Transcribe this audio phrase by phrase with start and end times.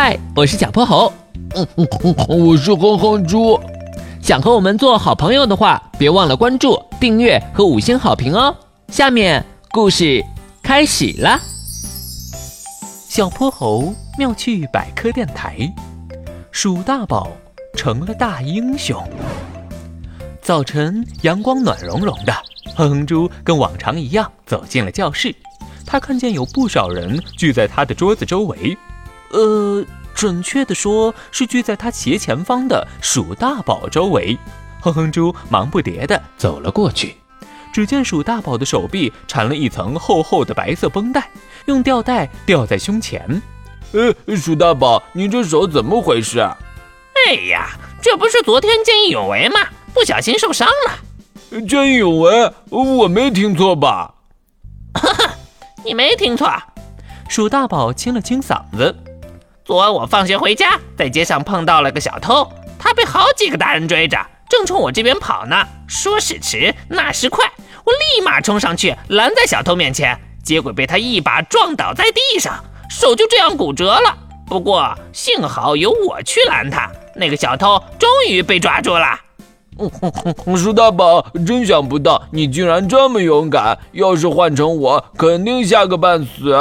[0.00, 1.12] 嗨，我是小泼猴。
[1.56, 3.58] 嗯嗯嗯，我是哼哼猪。
[4.22, 8.54] 想和我们做好朋友的话，别忘了关注、订阅和五星好评哦。
[8.92, 10.24] 下面故事
[10.62, 11.40] 开始了。
[13.08, 15.68] 小泼猴妙趣百科电台，
[16.52, 17.32] 鼠大宝
[17.74, 19.02] 成了大英雄。
[20.40, 22.32] 早晨，阳光暖融融的，
[22.76, 25.34] 哼哼猪跟往常一样走进了教室。
[25.84, 28.78] 他看见有不少人聚在他的桌子周围，
[29.30, 34.36] 呃，准确的说是聚在他斜前方的鼠大宝周围。
[34.80, 37.16] 哼哼猪忙不迭地走了过去，
[37.72, 41.28] 只见鼠大宝的手臂缠了一层厚厚的白色绷带，
[41.66, 43.42] 用吊带吊在胸前。
[43.92, 46.56] 呃，鼠大宝，你这手怎么回事啊？
[47.26, 47.70] 哎呀，
[48.00, 49.60] 这不是昨天见义勇为吗？
[49.92, 51.60] 不小心受伤了。
[51.66, 52.52] 见义勇为？
[52.70, 54.14] 我没听错吧？
[54.94, 55.34] 哈哈。
[55.84, 56.48] 你没听错，
[57.28, 58.94] 鼠大宝清了清嗓子。
[59.68, 64.16] 昨晚我放学回家，在街上碰到了个小偷，他被好几个大人追着，
[64.48, 65.62] 正冲我这边跑呢。
[65.86, 67.44] 说时迟，那时快，
[67.84, 74.16] 我立马冲上去拦在小偷面前，结果被他一把撞倒在地上，手就这样骨折了。
[74.46, 79.20] 不过幸好有我去拦他，那个小偷终于被抓住了。
[80.56, 83.78] 鼠大宝，真想不到你竟然这么勇敢！
[83.92, 86.56] 要是换成我，肯定吓个半死。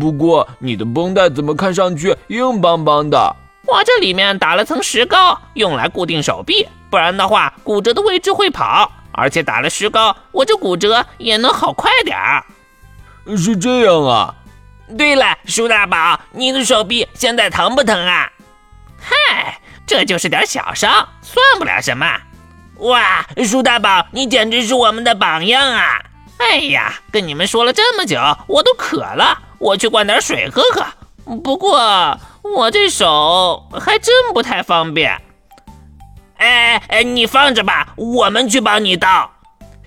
[0.00, 3.36] 不过你的绷带怎么看上去硬邦邦的？
[3.66, 8.90] 我这里面打了层石膏，用来固定手臂，不然的话骨折的位置会跑。
[9.12, 12.44] 而且打了石膏，我这骨折也能好快点儿。
[13.36, 14.34] 是这样啊。
[14.96, 18.30] 对了，舒大宝，你的手臂现在疼不疼啊？
[18.98, 19.58] 嗨。
[19.84, 22.06] 这就是点小伤，算不了什么。
[22.78, 26.00] 哇，舒大宝，你简直是我们的榜样啊！
[26.38, 30.84] 哎呀，跟你们说了这么久，我都渴了，我去灌点水喝喝。
[31.38, 32.18] 不过
[32.56, 35.12] 我这手还真不太方便。
[36.36, 39.30] 哎哎，你放着吧，我们去帮你倒。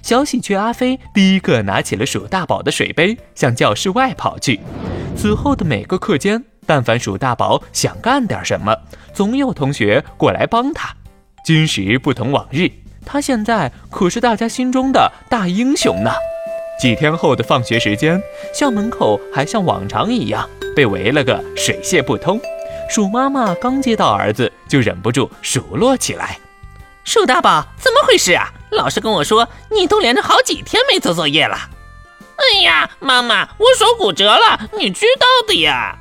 [0.01, 4.61] 小喜鹊阿飞第一个拿起了鼠大宝的水杯，向教室外跑去。
[5.17, 6.43] 此后的每个课间。
[6.67, 8.75] 但凡鼠大宝想干点什么，
[9.13, 10.95] 总有同学过来帮他。
[11.43, 12.71] 今时不同往日，
[13.05, 16.11] 他现在可是大家心中的大英雄呢。
[16.79, 18.21] 几天后的放学时间，
[18.53, 22.39] 校门口还像往常一样被围了个水泄不通。
[22.89, 26.37] 鼠妈妈刚接到儿子，就忍不住数落起来
[27.03, 28.51] ：“鼠大宝，怎么回事啊？
[28.71, 31.57] 老师跟我说你都连着好几天没做作业了。
[32.35, 35.97] ”“哎呀，妈妈，我手骨折了，你知道的呀。”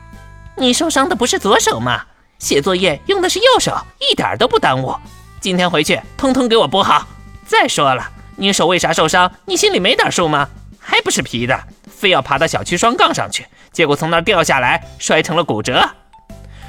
[0.59, 2.03] 你受伤的不是左手吗？
[2.39, 4.95] 写作业用的是右手，一点都不耽误。
[5.41, 7.07] 今天回去通通给我补好。
[7.47, 9.33] 再说了，你手为啥受伤？
[9.47, 10.49] 你心里没点数吗？
[10.87, 11.59] 还不是皮的，
[11.89, 15.89] 非要爬到小区双杠上去，结果从那儿掉下来，摔成了骨折。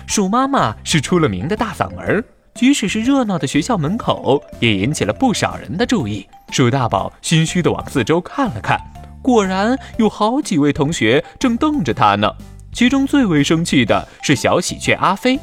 [0.07, 6.25] 鼠妈妈是出了名的大嗓门，即使是热闹的学校门口，也引起了不少人的注意。
[6.51, 8.79] 鼠大宝心虚的往四周看了看，
[9.21, 12.31] 果然有好几位同学正瞪着他呢。
[12.71, 15.39] 其中最为生气的是小喜鹊阿飞。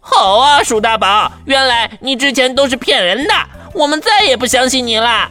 [0.00, 3.34] 好啊，鼠大宝，原来你之前都是骗人的，
[3.74, 5.30] 我们再也不相信你了。